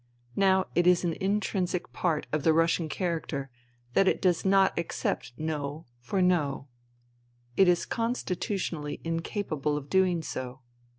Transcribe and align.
Now 0.35 0.65
it 0.73 0.87
is 0.87 1.03
an 1.03 1.13
intrinsic 1.21 1.93
part 1.93 2.25
of 2.33 2.41
the 2.41 2.53
Russian 2.53 2.89
character 2.89 3.51
that 3.93 4.07
it 4.07 4.19
does 4.19 4.43
not 4.43 4.73
accept 4.75 5.31
No 5.37 5.85
for 5.99 6.23
No. 6.23 6.67
It 7.55 7.67
is 7.67 7.85
constitutionally 7.85 8.99
incapable 9.03 9.77
of 9.77 9.91
doing 9.91 10.23
so. 10.23 10.61